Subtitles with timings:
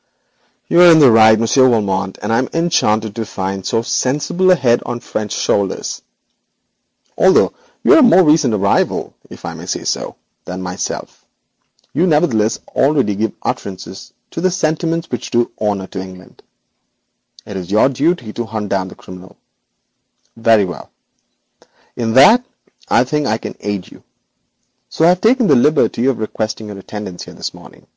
[0.00, 3.26] 'Again I say you are in the right, Monsieur Valmont, and I am enchanted to
[3.26, 6.02] find so sensible a head on French shoulders.
[7.16, 10.14] Although you are a more recent arrival, if I may say so,
[10.44, 11.26] than myself,
[11.92, 16.44] you nevertheless already give utterance to sentiments which do honour to England.
[17.44, 19.36] It is your duty to hunt down the criminal.
[20.36, 20.92] Very well.
[21.96, 22.44] In that
[22.88, 24.04] I think I can aid you, and
[24.96, 27.88] thus have taken the liberty of requesting your attendance here this morning.